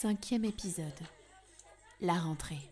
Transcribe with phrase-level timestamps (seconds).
[0.00, 0.86] Cinquième épisode.
[2.00, 2.70] La rentrée.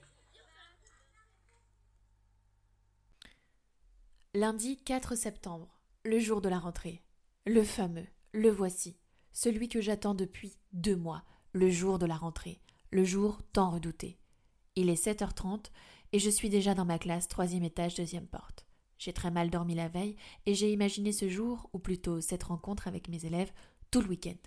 [4.32, 5.68] Lundi 4 septembre,
[6.06, 7.02] le jour de la rentrée.
[7.44, 8.96] Le fameux, le voici,
[9.34, 11.22] celui que j'attends depuis deux mois,
[11.52, 12.62] le jour de la rentrée,
[12.92, 14.18] le jour tant redouté.
[14.74, 15.66] Il est 7h30
[16.12, 18.64] et je suis déjà dans ma classe, troisième étage, deuxième porte.
[18.96, 20.16] J'ai très mal dormi la veille
[20.46, 23.52] et j'ai imaginé ce jour, ou plutôt cette rencontre avec mes élèves,
[23.90, 24.38] tout le week-end.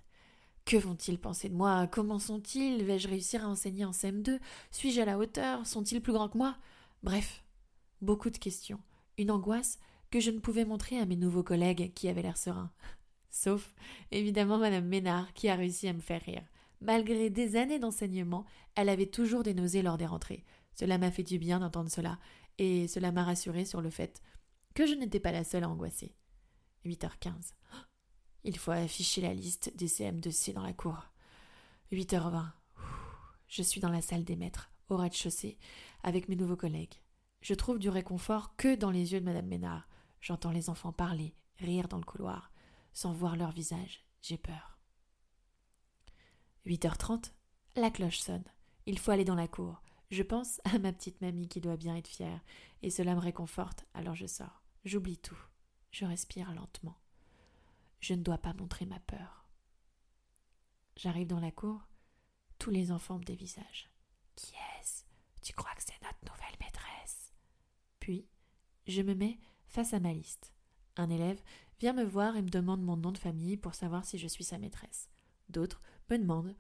[0.65, 1.87] Que vont-ils penser de moi?
[1.87, 2.83] Comment sont-ils?
[2.83, 5.65] Vais-je réussir à enseigner en CM2 Suis-je à la hauteur?
[5.65, 6.55] Sont-ils plus grands que moi?
[7.03, 7.43] Bref,
[8.01, 8.79] beaucoup de questions,
[9.17, 9.79] une angoisse
[10.11, 12.71] que je ne pouvais montrer à mes nouveaux collègues qui avaient l'air sereins.
[13.31, 13.73] Sauf,
[14.11, 16.43] évidemment, Madame Ménard, qui a réussi à me faire rire.
[16.81, 20.43] Malgré des années d'enseignement, elle avait toujours des nausées lors des rentrées.
[20.73, 22.19] Cela m'a fait du bien d'entendre cela,
[22.57, 24.21] et cela m'a rassuré sur le fait
[24.73, 26.13] que je n'étais pas la seule à angoisser.
[26.85, 27.53] 8h15.
[28.43, 31.05] Il faut afficher la liste des CM2C dans la cour.
[31.91, 32.51] 8h20.
[33.47, 35.59] Je suis dans la salle des maîtres, au rez-de-chaussée,
[36.01, 37.01] avec mes nouveaux collègues.
[37.41, 39.87] Je trouve du réconfort que dans les yeux de Madame Ménard.
[40.21, 42.51] J'entends les enfants parler, rire dans le couloir.
[42.93, 44.79] Sans voir leur visage, j'ai peur.
[46.65, 47.31] 8h30.
[47.75, 48.43] La cloche sonne.
[48.87, 49.83] Il faut aller dans la cour.
[50.09, 52.41] Je pense à ma petite mamie qui doit bien être fière,
[52.81, 54.63] et cela me réconforte, alors je sors.
[54.83, 55.37] J'oublie tout.
[55.91, 57.00] Je respire lentement.
[58.01, 59.45] Je ne dois pas montrer ma peur.
[60.97, 61.87] J'arrive dans la cour.
[62.59, 63.89] Tous les enfants me dévisagent.
[64.35, 65.03] Qui est-ce?
[65.41, 67.31] Tu crois que c'est notre nouvelle maîtresse?
[67.99, 68.27] Puis,
[68.87, 70.51] je me mets face à ma liste.
[70.97, 71.41] Un élève
[71.79, 74.43] vient me voir et me demande mon nom de famille pour savoir si je suis
[74.43, 75.09] sa maîtresse.
[75.49, 76.55] D'autres me demandent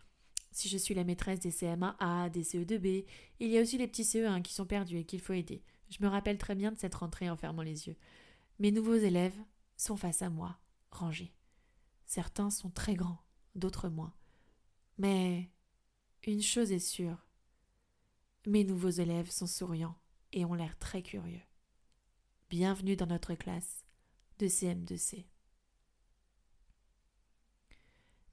[0.51, 3.05] si je suis la maîtresse des CM1A, des CE2B.
[3.39, 5.63] Il y a aussi les petits CE1 qui sont perdus et qu'il faut aider.
[5.89, 7.97] Je me rappelle très bien de cette rentrée en fermant les yeux.
[8.59, 9.37] Mes nouveaux élèves
[9.77, 10.59] sont face à moi,
[10.91, 11.33] rangés.
[12.05, 13.23] Certains sont très grands,
[13.55, 14.13] d'autres moins.
[14.97, 15.51] Mais
[16.23, 17.25] une chose est sûre,
[18.47, 19.95] mes nouveaux élèves sont souriants
[20.33, 21.43] et ont l'air très curieux.
[22.49, 23.85] Bienvenue dans notre classe
[24.39, 25.27] de CM2C.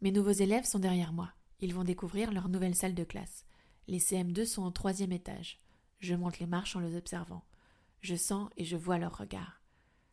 [0.00, 1.34] Mes nouveaux élèves sont derrière moi.
[1.60, 3.44] Ils vont découvrir leur nouvelle salle de classe.
[3.86, 5.60] Les CM2 sont au troisième étage.
[5.98, 7.44] Je monte les marches en les observant.
[8.00, 9.60] Je sens et je vois leur regard.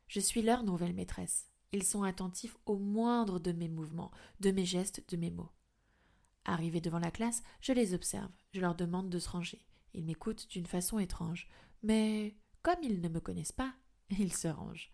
[0.10, 1.50] Je suis leur nouvelle maîtresse.
[1.76, 5.52] Ils sont attentifs au moindre de mes mouvements, de mes gestes, de mes mots.
[6.46, 9.66] Arrivé devant la classe, je les observe, je leur demande de se ranger.
[9.94, 11.50] Ils m'écoutent d'une façon étrange,
[11.84, 13.74] mais comme ils ne me connaissent pas,
[14.10, 14.94] ils se rangent.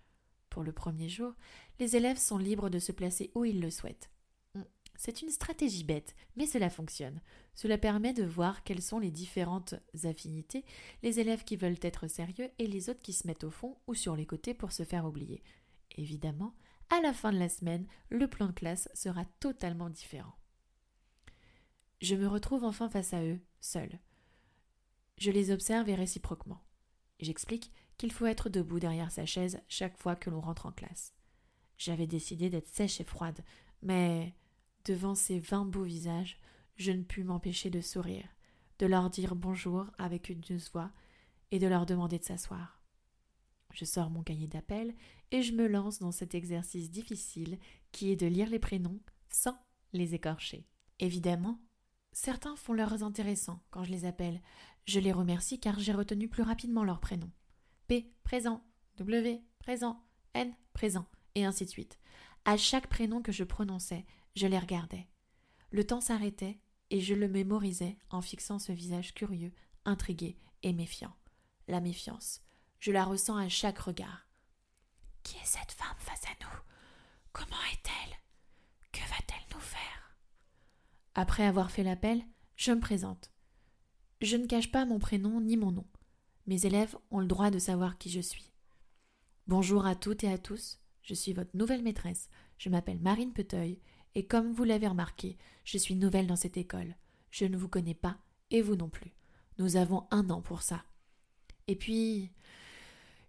[0.49, 1.33] Pour le premier jour,
[1.79, 4.09] les élèves sont libres de se placer où ils le souhaitent.
[4.55, 4.63] Hmm,
[4.95, 7.21] c'est une stratégie bête, mais cela fonctionne.
[7.53, 10.65] Cela permet de voir quelles sont les différentes affinités,
[11.03, 13.93] les élèves qui veulent être sérieux et les autres qui se mettent au fond ou
[13.93, 15.43] sur les côtés pour se faire oublier.
[15.97, 16.55] Évidemment,
[16.91, 20.35] à la fin de la semaine, le plan de classe sera totalement différent.
[22.01, 23.99] Je me retrouve enfin face à eux, seul.
[25.17, 26.61] Je les observe et réciproquement.
[27.19, 31.13] J'explique qu'il faut être debout derrière sa chaise chaque fois que l'on rentre en classe.
[31.77, 33.39] J'avais décidé d'être sèche et froide,
[33.81, 34.35] mais
[34.83, 36.39] devant ces vingt beaux visages,
[36.75, 38.27] je ne pus m'empêcher de sourire,
[38.79, 40.91] de leur dire bonjour avec une douce voix
[41.51, 42.80] et de leur demander de s'asseoir.
[43.73, 44.93] Je sors mon cahier d'appel
[45.31, 47.57] et je me lance dans cet exercice difficile
[47.91, 48.99] qui est de lire les prénoms
[49.29, 49.57] sans
[49.93, 50.67] les écorcher.
[50.99, 51.59] Évidemment,
[52.11, 54.41] certains font leurs intéressants quand je les appelle.
[54.85, 57.31] Je les remercie car j'ai retenu plus rapidement leurs prénoms.
[57.87, 58.63] P présent,
[58.97, 60.03] W présent,
[60.33, 61.05] N présent,
[61.35, 61.99] et ainsi de suite.
[62.45, 64.05] À chaque prénom que je prononçais,
[64.35, 65.07] je les regardais.
[65.71, 66.59] Le temps s'arrêtait
[66.89, 69.53] et je le mémorisais en fixant ce visage curieux,
[69.85, 71.15] intrigué et méfiant.
[71.67, 72.41] La méfiance,
[72.81, 74.27] je la ressens à chaque regard.
[75.21, 76.59] Qui est cette femme face à nous?
[77.31, 78.17] Comment est-elle?
[78.91, 80.17] Que va-t-elle nous faire?
[81.13, 82.23] Après avoir fait l'appel,
[82.55, 83.31] je me présente.
[84.19, 85.85] Je ne cache pas mon prénom ni mon nom.
[86.47, 88.51] Mes élèves ont le droit de savoir qui je suis.
[89.45, 92.29] Bonjour à toutes et à tous, je suis votre nouvelle maîtresse.
[92.57, 93.79] Je m'appelle Marine Peteuil,
[94.15, 96.95] et comme vous l'avez remarqué, je suis nouvelle dans cette école.
[97.29, 98.17] Je ne vous connais pas,
[98.49, 99.13] et vous non plus.
[99.59, 100.83] Nous avons un an pour ça.
[101.67, 102.31] Et puis,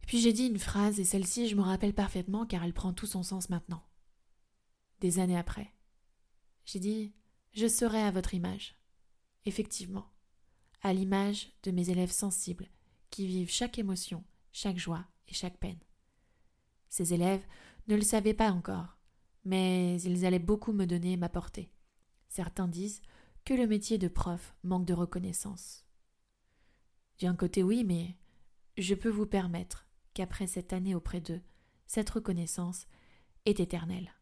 [0.07, 3.07] puis j'ai dit une phrase, et celle-ci je me rappelle parfaitement car elle prend tout
[3.07, 3.83] son sens maintenant.
[5.01, 5.73] Des années après.
[6.65, 7.15] J'ai dit
[7.53, 8.77] Je serai à votre image.
[9.45, 10.13] Effectivement,
[10.83, 12.69] à l'image de mes élèves sensibles
[13.11, 15.81] qui vivent chaque émotion, chaque joie et chaque peine.
[16.89, 17.45] Ces élèves
[17.89, 18.99] ne le savaient pas encore,
[19.45, 21.73] mais ils allaient beaucoup me donner et m'apporter.
[22.29, 23.03] Certains disent
[23.45, 25.85] que le métier de prof manque de reconnaissance.
[27.21, 28.17] D'un côté oui, mais
[28.77, 31.41] je peux vous permettre qu'après cette année auprès d'eux,
[31.87, 32.87] cette reconnaissance
[33.45, 34.13] est éternelle.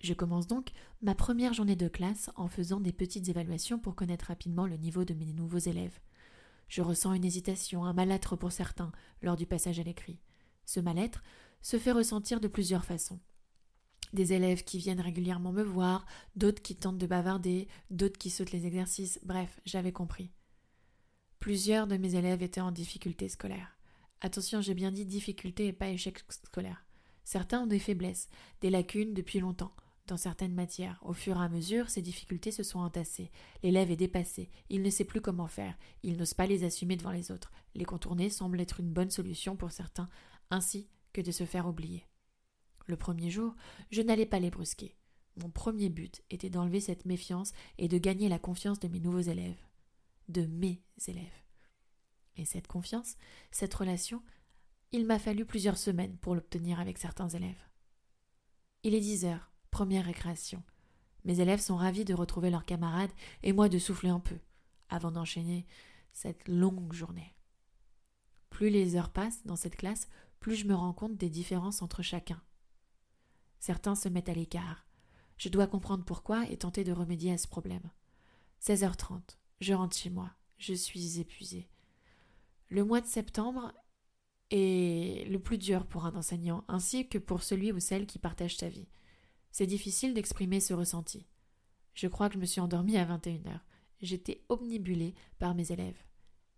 [0.00, 0.70] Je commence donc
[1.00, 5.04] ma première journée de classe en faisant des petites évaluations pour connaître rapidement le niveau
[5.04, 5.98] de mes nouveaux élèves.
[6.68, 8.92] Je ressens une hésitation, un mal-être pour certains
[9.22, 10.20] lors du passage à l'écrit.
[10.66, 11.22] Ce mal-être
[11.62, 13.20] se fait ressentir de plusieurs façons.
[14.12, 16.06] Des élèves qui viennent régulièrement me voir,
[16.36, 20.30] d'autres qui tentent de bavarder, d'autres qui sautent les exercices, bref, j'avais compris.
[21.40, 23.76] Plusieurs de mes élèves étaient en difficulté scolaire.
[24.24, 26.86] Attention, j'ai bien dit difficulté et pas échec scolaire.
[27.24, 28.30] Certains ont des faiblesses,
[28.62, 29.76] des lacunes depuis longtemps,
[30.06, 30.98] dans certaines matières.
[31.02, 33.30] Au fur et à mesure, ces difficultés se sont entassées.
[33.62, 37.10] L'élève est dépassé, il ne sait plus comment faire, il n'ose pas les assumer devant
[37.10, 37.52] les autres.
[37.74, 40.08] Les contourner semble être une bonne solution pour certains,
[40.50, 42.06] ainsi que de se faire oublier.
[42.86, 43.54] Le premier jour,
[43.90, 44.96] je n'allais pas les brusquer.
[45.36, 49.20] Mon premier but était d'enlever cette méfiance et de gagner la confiance de mes nouveaux
[49.20, 49.60] élèves.
[50.30, 51.43] De mes élèves.
[52.36, 53.16] Et cette confiance,
[53.50, 54.22] cette relation,
[54.92, 57.68] il m'a fallu plusieurs semaines pour l'obtenir avec certains élèves.
[58.82, 60.62] Il est dix heures, première récréation.
[61.24, 64.38] Mes élèves sont ravis de retrouver leurs camarades et moi de souffler un peu,
[64.88, 65.66] avant d'enchaîner
[66.12, 67.34] cette longue journée.
[68.50, 70.08] Plus les heures passent dans cette classe,
[70.38, 72.40] plus je me rends compte des différences entre chacun.
[73.58, 74.86] Certains se mettent à l'écart.
[75.38, 77.90] Je dois comprendre pourquoi et tenter de remédier à ce problème.
[78.62, 80.30] 16h30, je rentre chez moi.
[80.58, 81.68] Je suis épuisée.
[82.74, 83.72] Le mois de septembre
[84.50, 88.56] est le plus dur pour un enseignant, ainsi que pour celui ou celle qui partage
[88.56, 88.88] sa vie.
[89.52, 91.24] C'est difficile d'exprimer ce ressenti.
[91.94, 93.60] Je crois que je me suis endormie à 21h.
[94.00, 96.02] J'étais omnibulée par mes élèves.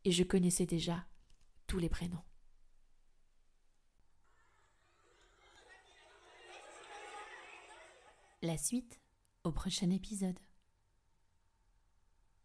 [0.06, 1.04] Et je connaissais déjà
[1.66, 2.24] tous les prénoms.
[8.40, 9.02] La suite
[9.44, 10.38] au prochain épisode.